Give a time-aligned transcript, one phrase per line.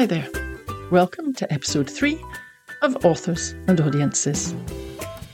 [0.00, 0.30] Hi there.
[0.90, 2.18] Welcome to episode three
[2.80, 4.54] of Authors and Audiences.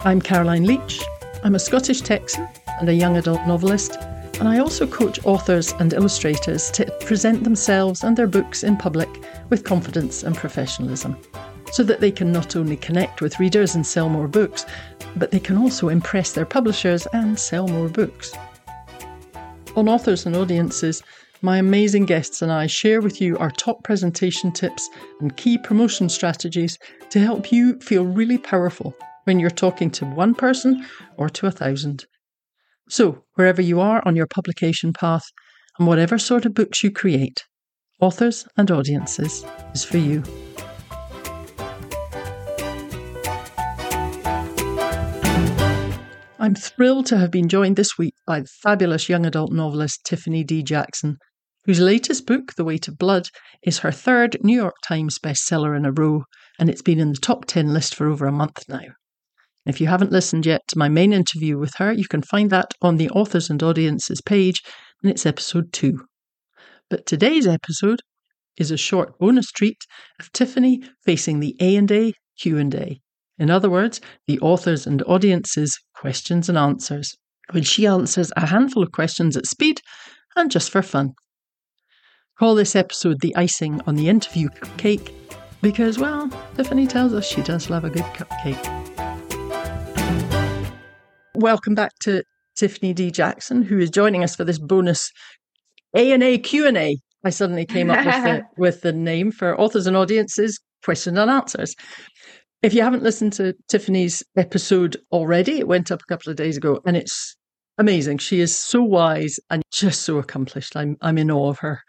[0.00, 1.00] I'm Caroline Leech.
[1.44, 2.48] I'm a Scottish Texan
[2.80, 3.94] and a young adult novelist,
[4.40, 9.08] and I also coach authors and illustrators to present themselves and their books in public
[9.50, 11.16] with confidence and professionalism,
[11.70, 14.66] so that they can not only connect with readers and sell more books,
[15.14, 18.32] but they can also impress their publishers and sell more books.
[19.76, 21.04] On Authors and Audiences,
[21.42, 24.88] my amazing guests and I share with you our top presentation tips
[25.20, 26.78] and key promotion strategies
[27.10, 28.94] to help you feel really powerful
[29.24, 30.84] when you're talking to one person
[31.16, 32.06] or to a thousand.
[32.88, 35.24] So, wherever you are on your publication path
[35.78, 37.44] and whatever sort of books you create,
[38.00, 39.44] Authors and Audiences
[39.74, 40.22] is for you.
[46.38, 50.44] I'm thrilled to have been joined this week by the fabulous young adult novelist Tiffany
[50.44, 50.62] D.
[50.62, 51.18] Jackson,
[51.66, 53.28] whose latest book, The Weight of Blood,
[53.62, 56.22] is her third New York Times bestseller in a row,
[56.60, 58.84] and it's been in the top 10 list for over a month now.
[59.66, 62.72] If you haven't listened yet to my main interview with her, you can find that
[62.80, 64.62] on the Authors and Audiences page,
[65.02, 66.06] and it's episode two.
[66.88, 67.98] But today's episode
[68.56, 69.78] is a short bonus treat
[70.20, 73.00] of Tiffany facing the A&A Q&A.
[73.38, 77.12] In other words, the authors and audiences questions and answers,
[77.50, 79.80] when she answers a handful of questions at speed
[80.36, 81.14] and just for fun.
[82.38, 85.10] Call this episode the icing on the interview cupcake
[85.62, 88.62] because, well, Tiffany tells us she does love a good cupcake.
[91.34, 92.22] Welcome back to
[92.54, 93.10] Tiffany D.
[93.10, 95.10] Jackson, who is joining us for this bonus
[95.94, 96.98] A and A Q and A.
[97.24, 101.30] I suddenly came up with the, with the name for authors and audiences question and
[101.30, 101.74] answers.
[102.60, 106.58] If you haven't listened to Tiffany's episode already, it went up a couple of days
[106.58, 107.34] ago and it's
[107.78, 108.18] amazing.
[108.18, 110.76] She is so wise and just so accomplished.
[110.76, 111.80] I'm I'm in awe of her.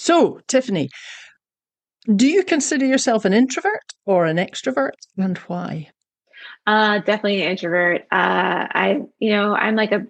[0.00, 0.88] So, Tiffany,
[2.16, 5.90] do you consider yourself an introvert or an extrovert and why?
[6.66, 8.06] Uh definitely an introvert.
[8.10, 10.06] Uh I you know, I'm like a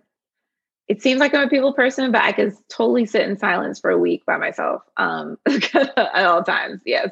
[0.87, 3.91] it seems like I'm a people person, but I could totally sit in silence for
[3.91, 6.81] a week by myself um at all times.
[6.87, 7.11] Yes.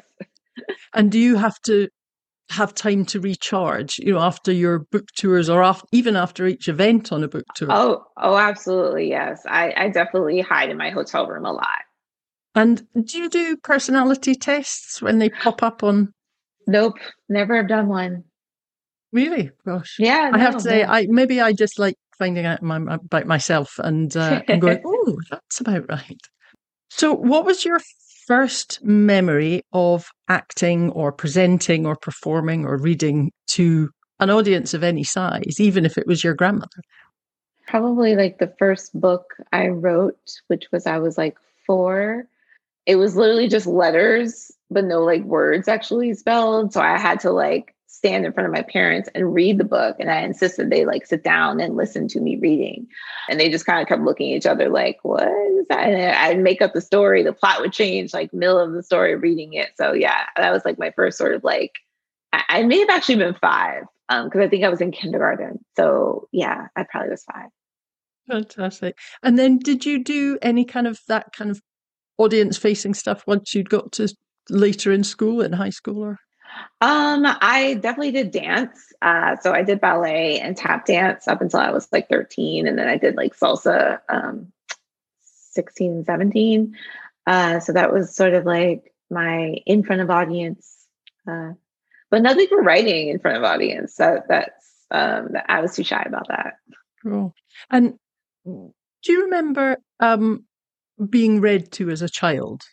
[0.93, 1.89] And do you have to
[2.49, 6.69] have time to recharge, you know, after your book tours or off, even after each
[6.69, 7.67] event on a book tour?
[7.69, 9.09] Oh, oh, absolutely.
[9.09, 9.43] Yes.
[9.45, 11.81] I, I definitely hide in my hotel room a lot.
[12.59, 16.13] And do you do personality tests when they pop up on?
[16.67, 16.97] Nope.
[17.29, 18.25] Never have done one.
[19.13, 19.51] Really?
[19.65, 19.95] Gosh.
[19.97, 20.31] Yeah.
[20.33, 20.89] I no, have to say, no.
[20.89, 25.17] I maybe I just like finding out my, about myself and, uh, and going, oh,
[25.31, 26.19] that's about right.
[26.89, 27.79] So, what was your
[28.27, 33.89] first memory of acting or presenting or performing or reading to
[34.19, 36.81] an audience of any size, even if it was your grandmother?
[37.67, 42.27] Probably like the first book I wrote, which was I was like four.
[42.89, 46.73] It was literally just letters, but no like words actually spelled.
[46.73, 49.97] So I had to like stand in front of my parents and read the book.
[49.99, 52.87] And I insisted they like sit down and listen to me reading.
[53.29, 55.89] And they just kind of kept looking at each other like, what is that?
[55.89, 59.15] And I'd make up the story, the plot would change, like middle of the story,
[59.15, 59.69] reading it.
[59.75, 61.73] So yeah, that was like my first sort of like,
[62.33, 65.63] I, I may have actually been five because um, I think I was in kindergarten.
[65.75, 67.49] So yeah, I probably was five.
[68.27, 68.97] Fantastic.
[69.23, 71.61] And then did you do any kind of that kind of
[72.19, 74.13] audience facing stuff once you'd got to
[74.49, 76.19] later in school, in high school or?
[76.81, 78.77] Um, I definitely did dance.
[79.01, 82.67] Uh, so I did ballet and tap dance up until I was like 13.
[82.67, 84.51] And then I did like salsa um
[85.51, 86.75] 16, 17.
[87.25, 90.75] Uh, so that was sort of like my in front of audience.
[91.27, 91.53] Uh,
[92.09, 93.95] but nothing for writing in front of audience.
[93.95, 96.55] That that's um I was too shy about that.
[97.03, 97.33] Cool.
[97.69, 97.99] And
[98.45, 100.45] do you remember um
[101.09, 102.63] being read to as a child?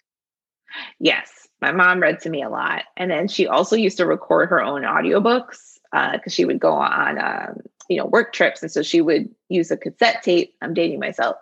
[0.98, 2.82] Yes my mom read to me a lot.
[2.96, 6.74] And then she also used to record her own audiobooks because uh, she would go
[6.74, 8.62] on, um, you know, work trips.
[8.62, 10.54] And so she would use a cassette tape.
[10.60, 11.36] I'm dating myself.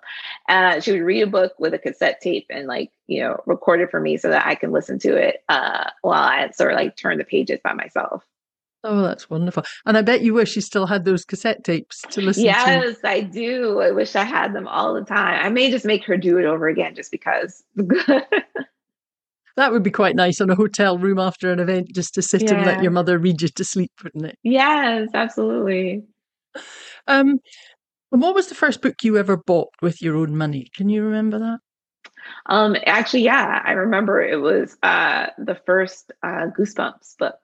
[0.48, 3.80] Uh, she would read a book with a cassette tape and like, you know, record
[3.80, 6.76] it for me so that I can listen to it uh, while I sort of
[6.76, 8.24] like turn the pages by myself.
[8.84, 9.64] Oh, that's wonderful.
[9.86, 12.70] And I bet you wish you still had those cassette tapes to listen yes, to.
[12.70, 13.80] Yes, I do.
[13.80, 15.44] I wish I had them all the time.
[15.44, 17.64] I may just make her do it over again just because.
[19.56, 22.42] that would be quite nice on a hotel room after an event just to sit
[22.42, 22.54] yeah.
[22.54, 24.38] and let your mother read you to sleep, wouldn't it?
[24.42, 26.04] Yes, absolutely.
[27.06, 27.38] Um,
[28.12, 30.68] and what was the first book you ever bought with your own money?
[30.76, 31.58] Can you remember that?
[32.46, 37.38] Um, actually, yeah, I remember it was uh, the first uh, Goosebumps book,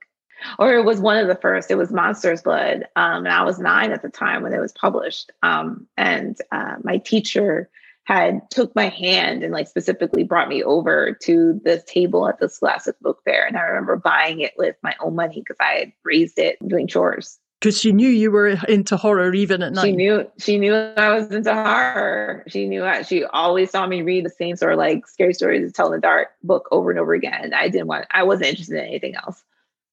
[0.58, 1.70] or it was one of the first.
[1.70, 4.72] It was Monsters Blood, um, and I was nine at the time when it was
[4.72, 5.31] published.
[5.42, 7.70] Um, and uh, my teacher
[8.04, 12.48] had took my hand and like specifically brought me over to the table at the
[12.48, 13.46] Scholastic Book Fair.
[13.46, 16.88] And I remember buying it with my own money because I had raised it doing
[16.88, 17.38] chores.
[17.60, 19.84] Because she knew you were into horror even at night.
[19.84, 22.42] She knew she knew I was into horror.
[22.48, 25.69] She knew I, she always saw me read the same sort of like scary stories
[25.69, 27.52] to tell in the dark book over and over again.
[27.54, 29.44] I didn't want I wasn't interested in anything else.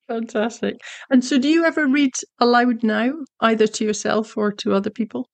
[0.07, 0.77] Fantastic.
[1.09, 5.29] And so do you ever read aloud now, either to yourself or to other people?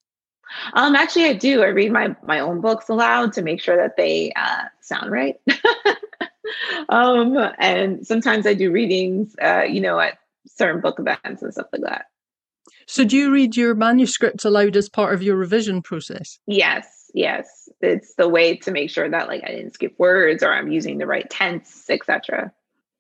[0.74, 1.64] Um, actually, I do.
[1.64, 5.36] I read my my own books aloud to make sure that they uh, sound right.
[6.90, 10.18] um, and sometimes I do readings, uh, you know, at
[10.48, 12.06] certain book events and stuff like that.
[12.88, 16.38] So, do you read your manuscripts aloud as part of your revision process?
[16.48, 17.70] Yes, yes.
[17.81, 20.98] It's the way to make sure that like I didn't skip words or I'm using
[20.98, 22.52] the right tense, etc.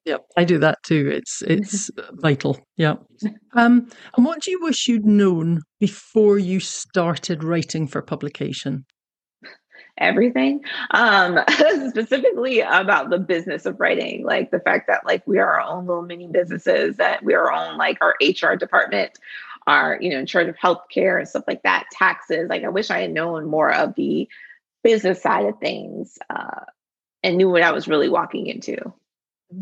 [0.05, 1.09] Yep, I do that too.
[1.13, 2.59] It's it's vital.
[2.75, 2.95] Yeah.
[3.53, 8.85] Um, and what do you wish you'd known before you started writing for publication?
[9.97, 10.61] Everything.
[10.91, 11.39] Um,
[11.89, 15.85] specifically about the business of writing, like the fact that like we are our own
[15.85, 19.11] little mini businesses, that we are our own like our HR department,
[19.67, 22.49] are you know in charge of healthcare and stuff like that, taxes.
[22.49, 24.27] Like I wish I had known more of the
[24.83, 26.65] business side of things uh,
[27.21, 28.93] and knew what I was really walking into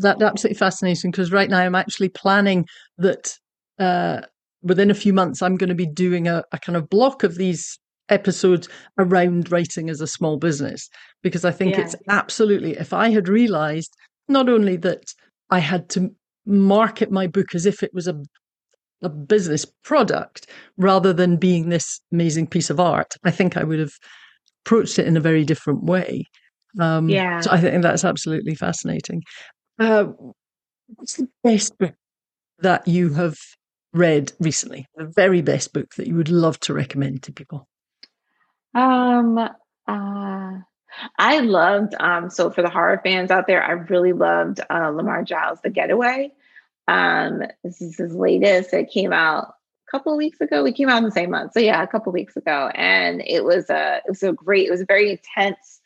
[0.02, 2.66] that absolutely fascinating because right now I'm actually planning
[2.98, 3.36] that
[3.78, 4.20] uh,
[4.62, 7.36] within a few months I'm going to be doing a, a, kind of block of
[7.36, 7.78] these
[8.08, 8.68] episodes
[8.98, 10.88] around writing as a small business
[11.22, 11.82] because I think yeah.
[11.82, 13.92] it's absolutely if I had realized
[14.28, 15.04] not only that
[15.50, 16.10] I had to
[16.44, 18.20] market my book as if it was a
[19.02, 20.46] a business product
[20.76, 23.92] rather than being this amazing piece of art, I think I would have
[24.64, 26.24] approached it in a very different way.
[26.80, 27.40] Um, yeah.
[27.40, 29.22] So I think that's absolutely fascinating.
[29.82, 30.12] Uh,
[30.94, 31.94] what's the best book
[32.60, 33.36] that you have
[33.92, 34.86] read recently?
[34.94, 37.68] The very best book that you would love to recommend to people?
[38.76, 39.50] Um, uh,
[41.18, 45.24] I loved, um, so for the horror fans out there, I really loved uh, Lamar
[45.24, 46.32] Giles' The Getaway.
[46.86, 48.72] Um, this is his latest.
[48.72, 49.54] It came out
[49.88, 50.62] a couple weeks ago.
[50.62, 51.54] We came out in the same month.
[51.54, 52.70] So yeah, a couple weeks ago.
[52.76, 55.80] And it was a it was a great, it was a very intense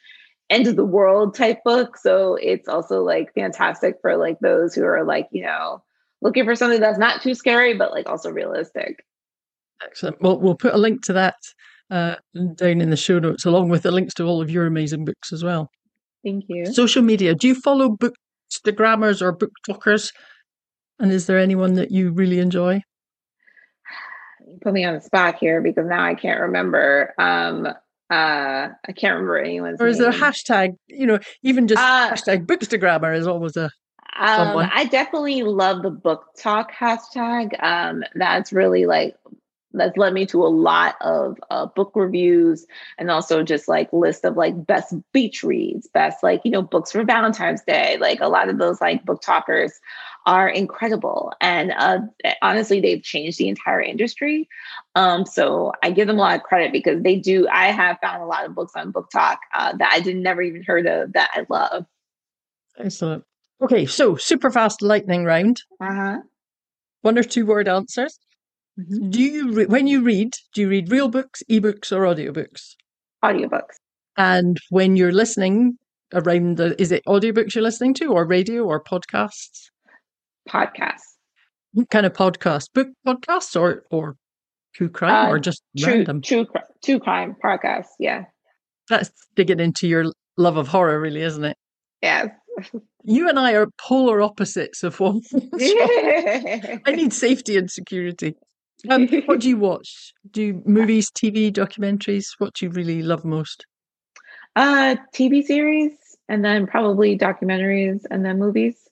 [0.51, 1.97] end of the world type book.
[1.97, 5.83] So it's also like fantastic for like those who are like, you know,
[6.23, 9.05] looking for something that's not too scary, but like also realistic.
[9.85, 10.21] Excellent.
[10.23, 11.37] Well, we'll put a link to that
[11.91, 12.17] uh,
[12.55, 15.33] down in the show notes, along with the links to all of your amazing books
[15.33, 15.71] as well.
[16.25, 16.67] Thank you.
[16.67, 17.35] Social media.
[17.35, 20.13] Do you follow bookstagrammers or book talkers?
[20.99, 22.83] And is there anyone that you really enjoy?
[24.49, 27.13] You put me on the spot here because now I can't remember.
[27.19, 27.67] Um,
[28.11, 30.11] uh i can't remember anyone's or is name.
[30.11, 33.71] there a hashtag you know even just uh, hashtag bookstagrammer is always a
[34.19, 37.63] um, i definitely love the book talk hashtag.
[37.63, 39.15] Um that's really like
[39.77, 42.67] that's led me to a lot of uh, book reviews
[42.99, 46.93] and also just like list of like best beach reads best like you know books
[46.93, 47.97] for valentine's day.
[48.01, 49.73] Like a lot of those like BookTokers
[50.27, 51.33] are incredible.
[51.41, 52.01] And uh,
[52.43, 54.49] honestly, they've changed the entire industry.
[54.97, 57.47] Um, so I give them a lot of credit because they do.
[57.49, 60.65] I have found a lot of books on BookTok uh, that I did never even
[60.65, 61.87] heard of that I love.
[62.77, 63.25] Excellent.
[63.63, 65.63] Okay, so super fast lightning round.
[65.81, 66.19] Uh-huh.
[67.03, 68.19] One or two word answers.
[68.79, 69.11] Mm-hmm.
[69.11, 70.33] Do you re- when you read?
[70.53, 72.75] Do you read real books, ebooks, or audiobooks?
[73.25, 73.77] Audiobooks.
[74.19, 75.79] And when you're listening
[76.13, 79.71] around the, is it audiobooks you're listening to, or radio, or podcasts?
[80.49, 81.17] Podcasts.
[81.73, 82.73] What kind of podcast?
[82.75, 84.17] Book podcasts or or
[84.75, 86.23] true crime uh, or just true, random?
[86.23, 86.47] True
[86.85, 87.95] true crime podcasts.
[87.99, 88.25] Yeah.
[88.89, 91.57] That's digging into your love of horror, really, isn't it?
[92.03, 92.29] Yes.
[93.05, 95.23] You and I are polar opposites of one.
[95.55, 98.35] I need safety and security.
[98.89, 100.13] Um, what do you watch?
[100.31, 102.27] Do you, movies, TV, documentaries?
[102.39, 103.67] What do you really love most?
[104.55, 105.93] Uh, TV series,
[106.29, 108.86] and then probably documentaries, and then movies.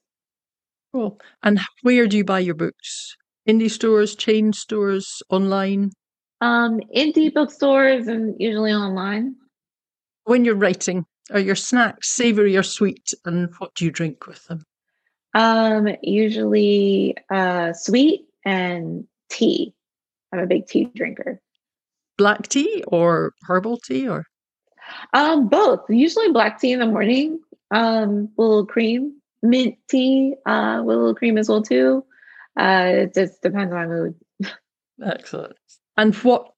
[0.94, 1.18] Cool.
[1.42, 3.16] And where do you buy your books?
[3.48, 5.90] Indie stores, chain stores, online?
[6.40, 9.34] Um, indie bookstores and usually online.
[10.22, 13.12] When you're writing, are your snacks savory or sweet?
[13.24, 14.62] And what do you drink with them?
[15.34, 19.74] Um, usually uh, sweet and tea.
[20.32, 21.40] I'm a big tea drinker.
[22.16, 24.26] Black tea or herbal tea or?
[25.12, 25.80] Um, both.
[25.88, 27.40] Usually black tea in the morning.
[27.72, 32.04] Um, a little cream mint tea uh, with a little cream as well too.
[32.58, 34.14] Uh, it just depends on my mood.
[35.04, 35.56] Excellent.
[35.96, 36.50] And what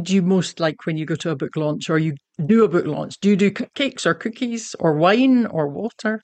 [0.00, 2.68] do you most like when you go to a book launch or you do a
[2.68, 3.18] book launch?
[3.20, 6.22] Do you do cupcakes or cookies or wine or water?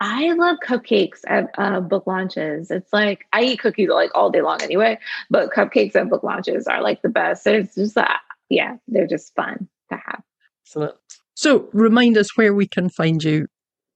[0.00, 2.70] I love cupcakes at uh, book launches.
[2.70, 4.98] It's like I eat cookies like all day long anyway,
[5.30, 7.46] but cupcakes at book launches are like the best.
[7.46, 10.22] It's just that, uh, yeah, they're just fun to have.
[10.66, 10.94] Excellent.
[11.34, 13.46] So, remind us where we can find you,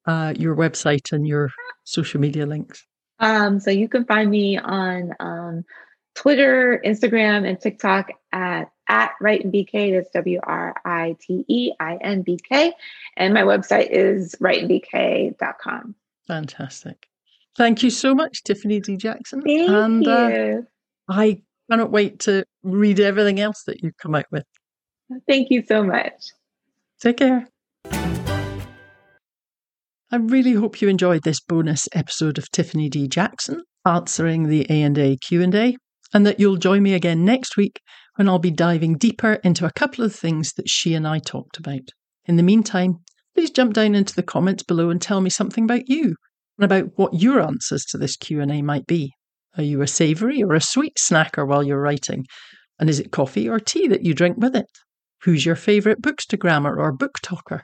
[0.07, 1.51] uh, your website, and your
[1.85, 2.87] social media links.
[3.19, 5.65] Um, so you can find me on um,
[6.15, 9.95] Twitter, Instagram, and TikTok at at Write in BK.
[9.95, 12.73] That's W R I T E I N B K.
[13.17, 15.95] And my website is writeinbk.com.
[16.27, 17.07] Fantastic.
[17.57, 18.97] Thank you so much, Tiffany D.
[18.97, 19.41] Jackson.
[19.43, 20.11] Thank and, you.
[20.11, 20.63] Uh,
[21.09, 24.45] I cannot wait to read everything else that you've come out with.
[25.27, 26.33] Thank you so much.
[27.01, 27.49] Take care.
[30.09, 33.09] I really hope you enjoyed this bonus episode of Tiffany D.
[33.09, 35.77] Jackson answering the A&A Q&A
[36.15, 37.81] and that you'll join me again next week
[38.15, 41.59] when I'll be diving deeper into a couple of things that she and I talked
[41.59, 41.91] about.
[42.25, 42.99] In the meantime,
[43.35, 46.15] please jump down into the comments below and tell me something about you
[46.57, 49.13] and about what your answers to this Q&A might be.
[49.57, 52.27] Are you a savoury or a sweet snacker while you're writing?
[52.79, 54.71] And is it coffee or tea that you drink with it?
[55.23, 57.63] Who's your favourite bookstagrammer or BookToker?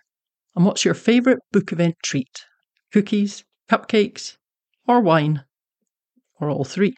[0.54, 2.44] And what's your favourite book event treat?
[2.92, 4.36] Cookies, cupcakes,
[4.86, 5.44] or wine?
[6.40, 6.94] Or all three?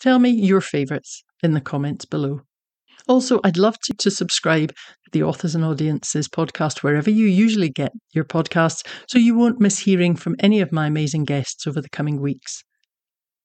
[0.00, 2.40] Tell me your favourites in the comments below.
[3.08, 7.70] Also, I'd love to, to subscribe to the Authors and Audiences podcast wherever you usually
[7.70, 11.80] get your podcasts so you won't miss hearing from any of my amazing guests over
[11.80, 12.62] the coming weeks.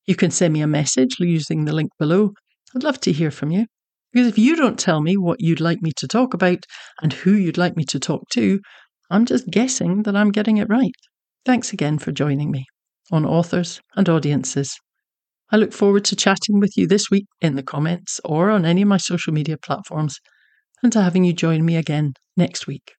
[0.05, 2.33] You can send me a message using the link below.
[2.75, 3.67] I'd love to hear from you.
[4.13, 6.65] Because if you don't tell me what you'd like me to talk about
[7.01, 8.59] and who you'd like me to talk to,
[9.09, 10.93] I'm just guessing that I'm getting it right.
[11.45, 12.65] Thanks again for joining me
[13.11, 14.77] on Authors and Audiences.
[15.51, 18.83] I look forward to chatting with you this week in the comments or on any
[18.83, 20.19] of my social media platforms
[20.81, 22.93] and to having you join me again next week.